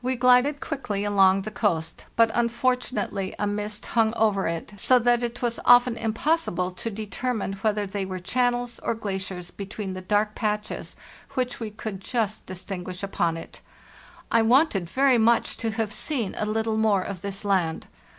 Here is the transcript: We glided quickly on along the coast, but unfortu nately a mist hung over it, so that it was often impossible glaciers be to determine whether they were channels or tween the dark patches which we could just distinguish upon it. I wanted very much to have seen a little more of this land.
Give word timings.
We 0.00 0.16
glided 0.16 0.60
quickly 0.60 1.04
on 1.04 1.12
along 1.12 1.42
the 1.42 1.50
coast, 1.50 2.06
but 2.16 2.30
unfortu 2.32 2.94
nately 2.94 3.34
a 3.38 3.46
mist 3.46 3.84
hung 3.88 4.14
over 4.14 4.46
it, 4.48 4.72
so 4.78 4.98
that 4.98 5.22
it 5.22 5.42
was 5.42 5.60
often 5.66 5.98
impossible 5.98 6.70
glaciers 6.70 6.88
be 6.90 7.04
to 7.04 7.04
determine 7.04 7.52
whether 7.52 7.86
they 7.86 8.06
were 8.06 8.18
channels 8.20 8.78
or 8.82 8.94
tween 8.94 9.92
the 9.92 10.00
dark 10.00 10.34
patches 10.34 10.96
which 11.32 11.60
we 11.60 11.70
could 11.70 12.00
just 12.00 12.46
distinguish 12.46 13.02
upon 13.02 13.36
it. 13.36 13.60
I 14.32 14.40
wanted 14.40 14.88
very 14.88 15.18
much 15.18 15.58
to 15.58 15.72
have 15.72 15.92
seen 15.92 16.34
a 16.38 16.46
little 16.46 16.78
more 16.78 17.02
of 17.02 17.20
this 17.20 17.44
land. 17.44 17.86